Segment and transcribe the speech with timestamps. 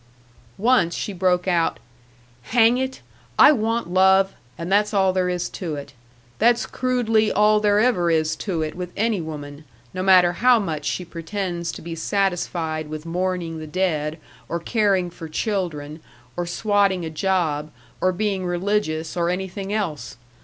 [0.57, 1.77] Once she broke out:
[2.45, 3.01] "Hang it!
[3.37, 5.93] I want love, and that's all there is to it
[6.39, 10.85] that's crudely all there ever is to it with any woman, no matter how much
[10.85, 14.17] she pretends to be satisfied with mourning the dead
[14.49, 15.99] or caring for children,
[16.35, 17.71] or swatting a job
[18.01, 20.17] or being religious or anything else.